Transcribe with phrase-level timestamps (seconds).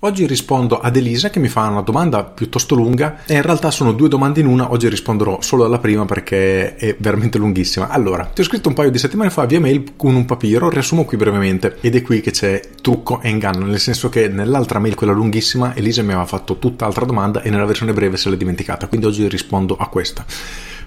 [0.00, 3.92] Oggi rispondo ad Elisa che mi fa una domanda piuttosto lunga e in realtà sono
[3.92, 7.88] due domande in una, oggi risponderò solo alla prima perché è veramente lunghissima.
[7.88, 11.06] Allora, ti ho scritto un paio di settimane fa via mail con un papiro, riassumo
[11.06, 14.94] qui brevemente ed è qui che c'è trucco e inganno, nel senso che nell'altra mail,
[14.94, 18.88] quella lunghissima, Elisa mi aveva fatto tutt'altra domanda e nella versione breve se l'è dimenticata,
[18.88, 20.26] quindi oggi rispondo a questa.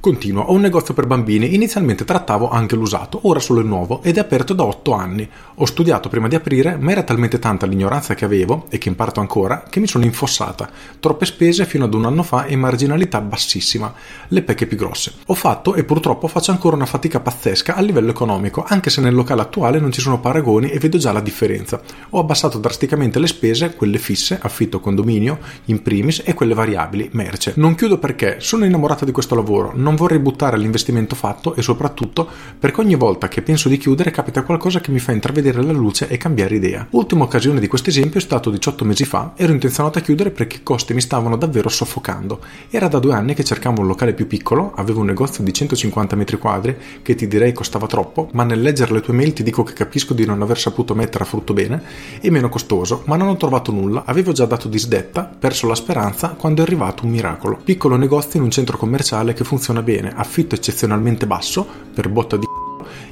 [0.00, 4.18] Continuo, ho un negozio per bambini, inizialmente trattavo anche l'usato, ora solo il nuovo ed
[4.18, 5.28] è aperto da 8 anni.
[5.56, 9.20] Ho studiato prima di aprire, ma era talmente tanta l'ignoranza che avevo, e che imparto
[9.20, 10.68] ancora, che mi sono infossata.
[11.00, 13.92] Troppe spese fino ad un anno fa e marginalità bassissima,
[14.28, 15.14] le pecche più grosse.
[15.26, 19.14] Ho fatto e purtroppo faccio ancora una fatica pazzesca a livello economico, anche se nel
[19.14, 21.80] locale attuale non ci sono paragoni e vedo già la differenza.
[22.10, 27.54] Ho abbassato drasticamente le spese, quelle fisse, affitto condominio, in primis, e quelle variabili, merce.
[27.56, 32.28] Non chiudo perché sono innamorata di questo lavoro, non vorrei buttare l'investimento fatto e soprattutto
[32.58, 36.08] perché ogni volta che penso di chiudere capita qualcosa che mi fa intravedere la luce
[36.08, 36.88] e cambiare idea.
[36.90, 40.56] Ultima occasione di questo esempio è stato 18 mesi fa, ero intenzionato a chiudere perché
[40.56, 42.40] i costi mi stavano davvero soffocando.
[42.68, 46.16] Era da due anni che cercavo un locale più piccolo, avevo un negozio di 150
[46.16, 49.62] metri quadri che ti direi costava troppo, ma nel leggere le tue mail ti dico
[49.62, 51.80] che capisco di non aver saputo mettere a frutto bene,
[52.20, 56.30] e meno costoso, ma non ho trovato nulla, avevo già dato disdetta, perso la speranza
[56.30, 57.60] quando è arrivato un miracolo.
[57.62, 62.45] Piccolo negozio in un centro commerciale che funziona bene, affitto eccezionalmente basso, per botta di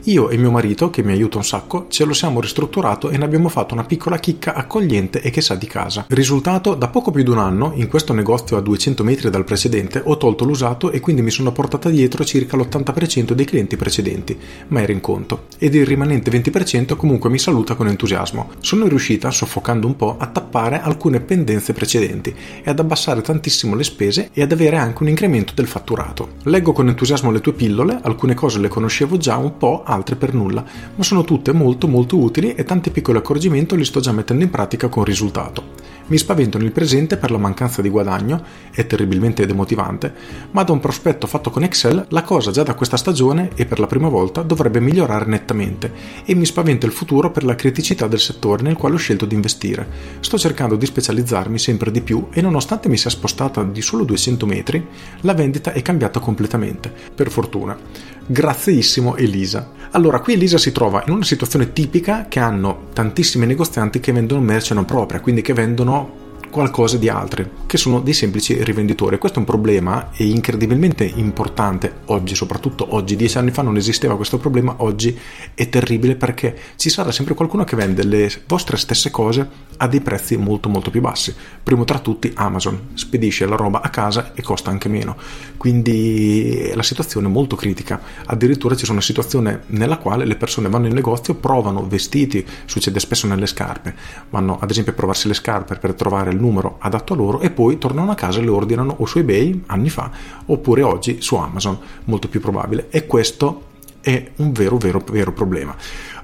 [0.05, 3.25] io e mio marito, che mi aiuta un sacco, ce lo siamo ristrutturato e ne
[3.25, 6.05] abbiamo fatto una piccola chicca accogliente e che sa di casa.
[6.09, 10.03] Risultato, da poco più di un anno, in questo negozio a 200 metri dal precedente,
[10.05, 14.39] ho tolto l'usato e quindi mi sono portata dietro circa l'80% dei clienti precedenti,
[14.69, 15.45] ma era in conto.
[15.59, 18.51] Ed il rimanente 20% comunque mi saluta con entusiasmo.
[18.61, 23.85] Sono riuscita, soffocando un po', a tappare alcune pendenze precedenti e ad abbassare tantissimo le
[23.85, 26.33] spese e ad avere anche un incremento del fatturato.
[26.43, 30.34] Leggo con entusiasmo le tue pillole, alcune cose le conoscevo già un po', altre per
[30.34, 30.64] nulla,
[30.95, 34.51] ma sono tutte molto molto utili e tanti piccoli accorgimenti li sto già mettendo in
[34.51, 35.85] pratica con risultato.
[36.07, 40.13] Mi spavento nel presente per la mancanza di guadagno, è terribilmente demotivante,
[40.51, 43.79] ma da un prospetto fatto con Excel la cosa già da questa stagione e per
[43.79, 45.91] la prima volta dovrebbe migliorare nettamente
[46.27, 49.35] e mi spaventa il futuro per la criticità del settore nel quale ho scelto di
[49.35, 49.89] investire.
[50.20, 54.45] Sto cercando di specializzarmi sempre di più e nonostante mi sia spostata di solo 200
[54.45, 54.86] metri,
[55.23, 57.79] la vendita è cambiata completamente, per fortuna.
[58.27, 59.70] Grazieissimo Elisa.
[59.90, 64.40] Allora, qui Elisa si trova in una situazione tipica che hanno tantissimi negozianti che vendono
[64.40, 66.23] merce non propria, quindi che vendono
[66.55, 69.19] qualcosa di altri, che sono dei semplici rivenditori.
[69.19, 74.39] Questo è un problema incredibilmente importante oggi, soprattutto oggi, dieci anni fa non esisteva questo
[74.39, 75.19] problema, oggi
[75.53, 79.48] è terribile perché ci sarà sempre qualcuno che vende le vostre stesse cose
[79.79, 81.35] a dei prezzi molto molto più bassi.
[81.61, 85.17] Primo tra tutti Amazon, spedisce la roba a casa e costa anche meno.
[85.57, 88.01] Quindi la situazione è molto critica.
[88.27, 93.27] Addirittura c'è una situazione nella quale le persone vanno in negozio, provano vestiti, succede spesso
[93.27, 93.93] nelle scarpe,
[94.31, 97.51] vanno ad esempio a provarsi le scarpe per trovare il numero adatto a loro e
[97.51, 100.11] poi tornano a casa e le ordinano o su eBay anni fa
[100.47, 102.89] oppure oggi su Amazon, molto più probabile.
[102.91, 105.75] E questo è un vero, vero, vero problema.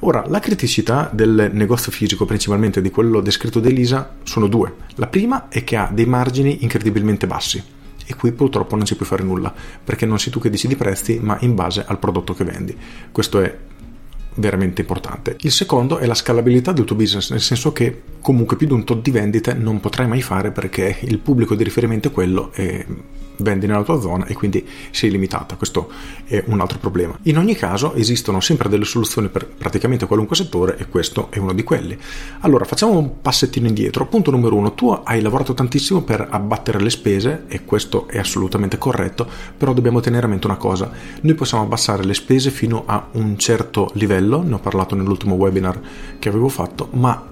[0.00, 4.74] Ora, la criticità del negozio fisico, principalmente di quello descritto da Elisa, sono due.
[4.96, 7.62] La prima è che ha dei margini incredibilmente bassi
[8.06, 9.54] e qui purtroppo non ci puoi fare nulla
[9.84, 12.76] perché non sei tu che decidi i prezzi ma in base al prodotto che vendi.
[13.12, 13.56] Questo è
[14.34, 15.36] veramente importante.
[15.40, 18.84] Il secondo è la scalabilità del tuo business, nel senso che comunque più di un
[18.84, 22.86] tot di vendite non potrai mai fare perché il pubblico di riferimento è quello e
[23.40, 25.56] vendi nella tua zona e quindi sei limitata.
[25.56, 25.90] Questo
[26.24, 27.18] è un altro problema.
[27.22, 31.52] In ogni caso esistono sempre delle soluzioni per praticamente qualunque settore e questo è uno
[31.52, 31.96] di quelli.
[32.40, 34.06] Allora facciamo un passettino indietro.
[34.06, 38.78] Punto numero uno, tu hai lavorato tantissimo per abbattere le spese e questo è assolutamente
[38.78, 40.90] corretto, però dobbiamo tenere a mente una cosa.
[41.20, 45.80] Noi possiamo abbassare le spese fino a un certo livello, ne ho parlato nell'ultimo webinar
[46.18, 47.29] che avevo fatto, ma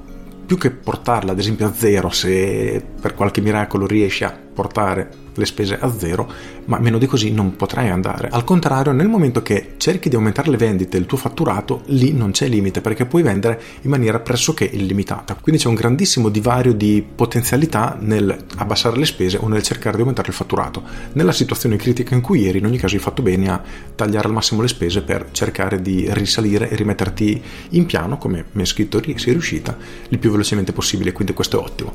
[0.48, 5.46] più che portarla ad esempio a zero, se per qualche miracolo riesci a portare le
[5.46, 6.30] spese a zero,
[6.66, 8.28] ma meno di così non potrai andare.
[8.30, 12.12] Al contrario, nel momento che cerchi di aumentare le vendite e il tuo fatturato, lì
[12.12, 15.36] non c'è limite perché puoi vendere in maniera pressoché illimitata.
[15.40, 20.02] Quindi c'è un grandissimo divario di potenzialità nel abbassare le spese o nel cercare di
[20.02, 20.82] aumentare il fatturato.
[21.12, 23.62] Nella situazione critica in cui eri, in ogni caso hai fatto bene a
[23.94, 28.62] tagliare al massimo le spese per cercare di risalire e rimetterti in piano, come mi
[28.62, 29.76] è scritto, sei riuscita
[30.08, 31.94] il più velocemente possibile, quindi questo è ottimo.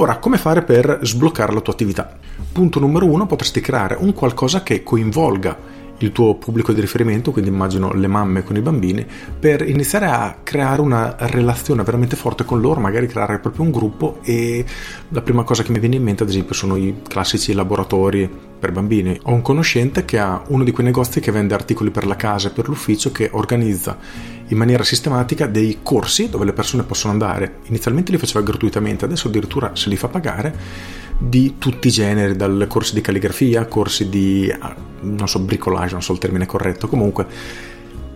[0.00, 2.16] Ora, come fare per sbloccare la tua attività?
[2.52, 5.56] Punto numero uno, potresti creare un qualcosa che coinvolga
[5.98, 9.04] il tuo pubblico di riferimento, quindi immagino le mamme con i bambini,
[9.40, 14.20] per iniziare a creare una relazione veramente forte con loro, magari creare proprio un gruppo
[14.22, 14.64] e
[15.08, 18.72] la prima cosa che mi viene in mente ad esempio sono i classici laboratori per
[18.72, 19.18] bambini.
[19.24, 22.48] Ho un conoscente che ha uno di quei negozi che vende articoli per la casa
[22.48, 23.96] e per l'ufficio che organizza
[24.48, 27.58] in maniera sistematica dei corsi dove le persone possono andare.
[27.66, 30.54] Inizialmente li faceva gratuitamente, adesso addirittura se li fa pagare
[31.18, 36.02] di tutti i generi, dal corsi di calligrafia, corsi di, ah, non so, bricolage, non
[36.02, 37.26] so il termine corretto, comunque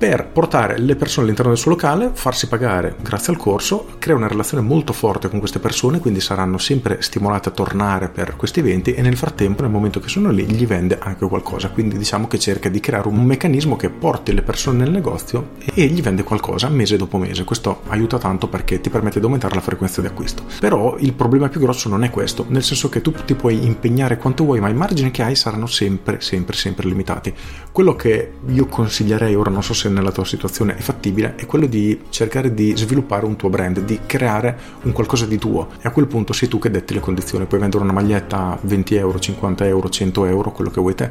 [0.02, 4.26] per portare le persone all'interno del suo locale, farsi pagare grazie al corso, crea una
[4.26, 8.94] relazione molto forte con queste persone, quindi saranno sempre stimolate a tornare per questi eventi
[8.94, 11.70] e nel frattempo, nel momento che sono lì, gli vende anche qualcosa.
[11.70, 15.86] Quindi diciamo che cerca di creare un meccanismo che porti le persone nel negozio e
[15.86, 17.44] gli vende qualcosa mese dopo mese.
[17.44, 20.42] Questo aiuta tanto perché ti permette di aumentare la frequenza di acquisto.
[20.58, 24.18] Però il problema più grosso non è questo, nel senso che tu ti puoi impegnare
[24.18, 27.32] quanto vuoi, ma i margini che hai saranno sempre, sempre, sempre limitati.
[27.70, 31.66] Quello che io consiglierei, ora non so se nella tua situazione è fattibile è quello
[31.66, 35.68] di cercare di sviluppare un tuo brand, di creare un qualcosa di tuo.
[35.80, 38.58] E a quel punto sei tu che detti le condizioni, puoi vendere una maglietta a
[38.60, 41.10] 20 euro, 50 euro, 100 euro, quello che vuoi te,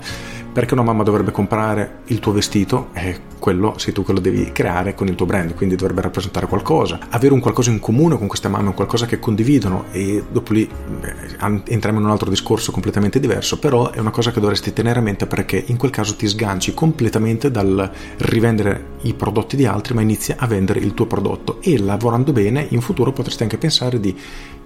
[0.52, 4.52] perché una mamma dovrebbe comprare il tuo vestito e quello sei tu che lo devi
[4.52, 8.28] creare con il tuo brand, quindi dovrebbe rappresentare qualcosa, avere un qualcosa in comune con
[8.28, 12.72] queste mamme, un qualcosa che condividono e dopo lì beh, entriamo in un altro discorso
[12.72, 16.16] completamente diverso, però è una cosa che dovresti tenere a mente perché in quel caso
[16.16, 21.08] ti sganci completamente dal rivendere i prodotti di altri, ma inizi a vendere il tuo
[21.08, 21.60] prodotto.
[21.62, 24.16] E lavorando bene in futuro potresti anche pensare di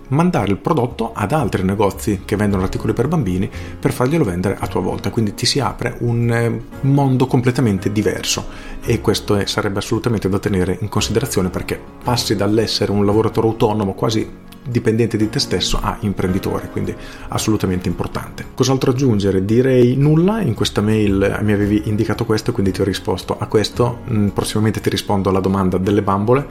[0.09, 3.49] mandare il prodotto ad altri negozi che vendono articoli per bambini
[3.79, 8.45] per farglielo vendere a tua volta, quindi ti si apre un eh, mondo completamente diverso.
[8.83, 13.93] E questo è, sarebbe assolutamente da tenere in considerazione perché passi dall'essere un lavoratore autonomo
[13.93, 16.95] quasi dipendente di te stesso a imprenditore, quindi
[17.29, 18.45] assolutamente importante.
[18.55, 19.45] Cos'altro aggiungere?
[19.45, 23.99] Direi nulla, in questa mail mi avevi indicato questo, quindi ti ho risposto a questo,
[24.09, 26.47] mm, prossimamente ti rispondo alla domanda delle bambole,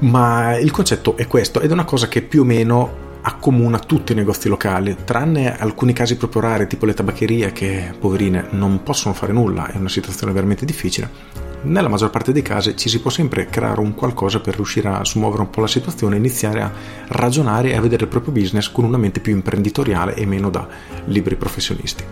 [0.00, 4.12] ma il concetto è questo ed è una cosa che più o meno accomuna tutti
[4.12, 9.14] i negozi locali, tranne alcuni casi proprio rari, tipo le tabaccherie che, poverine, non possono
[9.14, 13.10] fare nulla, è una situazione veramente difficile nella maggior parte dei casi ci si può
[13.10, 16.72] sempre creare un qualcosa per riuscire a smuovere un po' la situazione, iniziare a
[17.08, 20.66] ragionare e a vedere il proprio business con una mente più imprenditoriale e meno da
[21.06, 22.04] libri professionisti.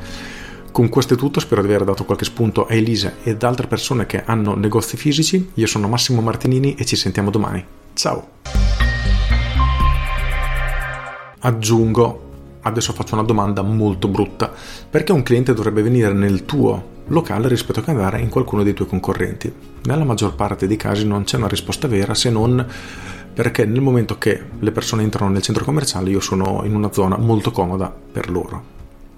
[0.71, 4.07] Con questo è tutto, spero di aver dato qualche spunto a Elisa ed altre persone
[4.07, 5.51] che hanno negozi fisici.
[5.55, 7.78] Io sono Massimo Martinini e ci sentiamo domani.
[7.99, 8.29] Ciao!
[11.41, 12.31] Aggiungo,
[12.61, 14.53] adesso faccio una domanda molto brutta,
[14.89, 18.87] perché un cliente dovrebbe venire nel tuo locale rispetto che andare in qualcuno dei tuoi
[18.87, 19.53] concorrenti.
[19.83, 22.65] Nella maggior parte dei casi non c'è una risposta vera se non
[23.35, 27.17] perché nel momento che le persone entrano nel centro commerciale io sono in una zona
[27.17, 28.63] molto comoda per loro.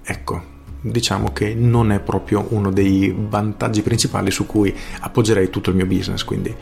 [0.03, 0.43] Ecco,
[0.81, 5.87] diciamo che non è proprio uno dei vantaggi principali su cui appoggerei tutto il mio
[5.87, 6.55] business, quindi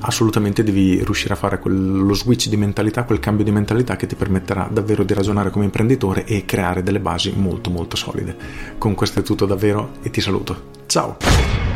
[0.00, 4.14] assolutamente devi riuscire a fare quello switch di mentalità, quel cambio di mentalità che ti
[4.14, 8.36] permetterà davvero di ragionare come imprenditore e creare delle basi molto molto solide.
[8.78, 10.78] Con questo è tutto davvero e ti saluto.
[10.86, 11.69] Ciao!